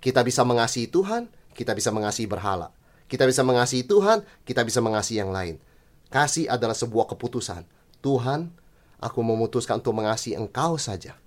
Kita 0.00 0.24
bisa 0.24 0.46
mengasihi 0.46 0.88
Tuhan, 0.88 1.28
kita 1.52 1.76
bisa 1.76 1.92
mengasihi 1.92 2.30
berhala. 2.30 2.72
Kita 3.08 3.24
bisa 3.28 3.44
mengasihi 3.44 3.84
Tuhan, 3.84 4.24
kita 4.48 4.64
bisa 4.64 4.80
mengasihi 4.80 5.20
yang 5.20 5.32
lain. 5.34 5.60
Kasih 6.08 6.48
adalah 6.48 6.76
sebuah 6.76 7.10
keputusan. 7.12 7.66
Tuhan, 8.00 8.54
aku 9.02 9.20
memutuskan 9.20 9.82
untuk 9.82 9.96
mengasihi 9.96 10.38
engkau 10.38 10.78
saja. 10.78 11.18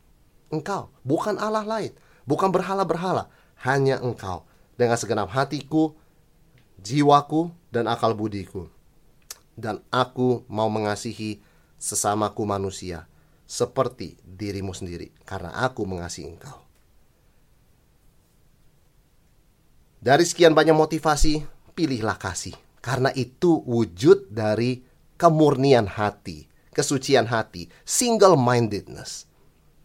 Engkau, 0.54 0.94
bukan 1.04 1.36
Allah 1.42 1.68
lain, 1.68 1.92
bukan 2.24 2.54
berhala-berhala, 2.54 3.28
hanya 3.64 4.02
engkau. 4.02 4.46
Dengan 4.76 4.98
segenap 4.98 5.30
hatiku, 5.30 5.94
jiwaku, 6.82 7.54
dan 7.70 7.86
akal 7.86 8.18
budiku. 8.18 8.66
Dan 9.54 9.84
aku 9.94 10.42
mau 10.50 10.72
mengasihi 10.72 11.44
sesamaku 11.78 12.42
manusia 12.48 13.06
seperti 13.46 14.18
dirimu 14.26 14.74
sendiri, 14.74 15.14
karena 15.28 15.54
aku 15.54 15.86
mengasihi 15.86 16.26
engkau. 16.26 16.58
Dari 20.02 20.26
sekian 20.26 20.58
banyak 20.58 20.74
motivasi, 20.74 21.46
pilihlah 21.78 22.18
kasih. 22.18 22.58
Karena 22.82 23.14
itu 23.14 23.62
wujud 23.62 24.34
dari 24.34 24.82
kemurnian 25.22 25.86
hati 25.86 26.50
kesucian 26.72 27.28
hati, 27.28 27.68
single 27.84 28.40
mindedness. 28.40 29.28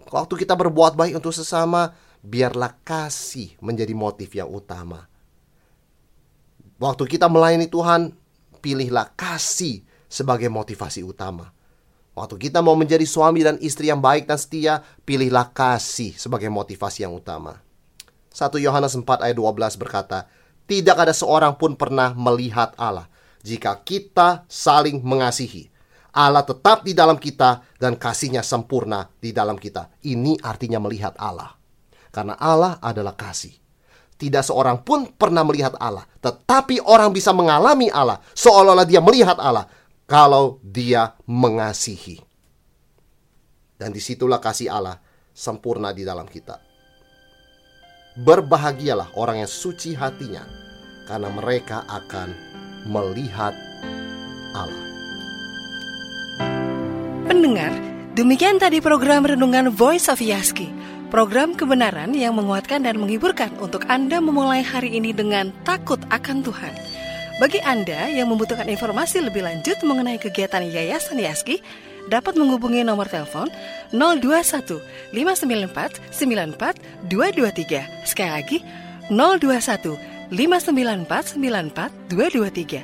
Waktu 0.06 0.46
kita 0.46 0.54
berbuat 0.54 0.94
baik 0.94 1.18
untuk 1.18 1.34
sesama, 1.34 1.92
biarlah 2.24 2.76
kasih 2.84 3.56
menjadi 3.60 3.92
motif 3.92 4.32
yang 4.32 4.48
utama. 4.52 5.08
Waktu 6.76 7.08
kita 7.08 7.26
melayani 7.32 7.68
Tuhan, 7.72 8.12
pilihlah 8.60 9.12
kasih 9.16 9.80
sebagai 10.06 10.52
motivasi 10.52 11.00
utama. 11.00 11.52
Waktu 12.16 12.48
kita 12.48 12.64
mau 12.64 12.76
menjadi 12.76 13.04
suami 13.04 13.44
dan 13.44 13.60
istri 13.60 13.92
yang 13.92 14.00
baik 14.00 14.24
dan 14.24 14.40
setia, 14.40 14.80
pilihlah 15.04 15.52
kasih 15.52 16.16
sebagai 16.16 16.48
motivasi 16.48 17.04
yang 17.04 17.12
utama. 17.12 17.60
1 18.32 18.56
Yohanes 18.60 18.96
4 18.96 19.04
ayat 19.04 19.36
12 19.36 19.80
berkata, 19.80 20.28
Tidak 20.68 20.96
ada 20.96 21.12
seorang 21.12 21.56
pun 21.56 21.76
pernah 21.76 22.12
melihat 22.16 22.72
Allah 22.76 23.08
jika 23.46 23.78
kita 23.80 24.44
saling 24.50 24.98
mengasihi. 25.06 25.70
Allah 26.16 26.42
tetap 26.42 26.82
di 26.82 26.96
dalam 26.96 27.20
kita 27.20 27.62
dan 27.76 27.94
kasihnya 27.94 28.40
sempurna 28.40 29.06
di 29.20 29.30
dalam 29.30 29.60
kita. 29.60 29.92
Ini 30.02 30.40
artinya 30.40 30.80
melihat 30.80 31.12
Allah. 31.20 31.52
Karena 32.16 32.32
Allah 32.40 32.80
adalah 32.80 33.12
kasih. 33.12 33.52
Tidak 34.16 34.40
seorang 34.40 34.80
pun 34.80 35.12
pernah 35.12 35.44
melihat 35.44 35.76
Allah, 35.76 36.08
tetapi 36.24 36.80
orang 36.88 37.12
bisa 37.12 37.36
mengalami 37.36 37.92
Allah 37.92 38.24
seolah-olah 38.32 38.88
dia 38.88 39.04
melihat 39.04 39.36
Allah 39.36 39.68
kalau 40.08 40.56
dia 40.64 41.12
mengasihi. 41.28 42.16
Dan 43.76 43.92
di 43.92 44.00
situlah 44.00 44.40
kasih 44.40 44.72
Allah 44.72 44.96
sempurna 45.36 45.92
di 45.92 46.08
dalam 46.08 46.24
kita. 46.24 46.56
Berbahagialah 48.24 49.20
orang 49.20 49.44
yang 49.44 49.52
suci 49.52 49.92
hatinya, 49.92 50.48
karena 51.04 51.28
mereka 51.28 51.84
akan 51.84 52.32
melihat 52.88 53.52
Allah. 54.56 54.84
Pendengar, 57.28 57.76
demikian 58.16 58.56
tadi 58.56 58.80
program 58.80 59.28
Renungan 59.28 59.68
Voice 59.68 60.08
of 60.08 60.24
Yaski. 60.24 60.95
Program 61.06 61.54
kebenaran 61.54 62.18
yang 62.18 62.34
menguatkan 62.34 62.82
dan 62.82 62.98
menghiburkan 62.98 63.54
untuk 63.62 63.86
Anda 63.86 64.18
memulai 64.18 64.66
hari 64.66 64.98
ini 64.98 65.14
dengan 65.14 65.54
takut 65.62 66.02
akan 66.10 66.42
Tuhan. 66.42 66.74
Bagi 67.38 67.62
Anda 67.62 68.10
yang 68.10 68.26
membutuhkan 68.26 68.66
informasi 68.66 69.22
lebih 69.22 69.46
lanjut 69.46 69.78
mengenai 69.86 70.18
kegiatan 70.18 70.66
Yayasan 70.66 71.22
Yaski, 71.22 71.62
dapat 72.10 72.34
menghubungi 72.34 72.82
nomor 72.82 73.06
telepon 73.06 73.46
021 73.94 74.82
594 75.14 76.02
94 76.10 77.06
223. 77.06 77.86
Sekali 78.02 78.30
lagi, 78.34 78.58
021 79.06 79.94
594 80.34 81.38
94 81.38 82.10
223. 82.10 82.82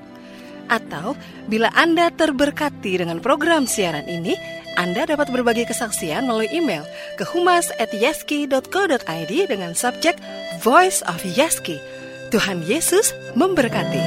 Atau 0.70 1.18
bila 1.50 1.74
Anda 1.74 2.14
terberkati 2.14 3.02
dengan 3.02 3.18
program 3.18 3.66
siaran 3.66 4.06
ini, 4.06 4.38
anda 4.76 5.06
dapat 5.08 5.30
berbagi 5.32 5.64
kesaksian 5.68 6.24
melalui 6.24 6.48
email 6.52 6.84
ke 7.20 7.24
humas@yeski.co.id 7.28 9.32
dengan 9.46 9.74
subjek 9.76 10.16
Voice 10.62 11.02
of 11.04 11.20
Yeski. 11.24 11.80
Tuhan 12.32 12.64
Yesus 12.64 13.12
memberkati. 13.36 14.00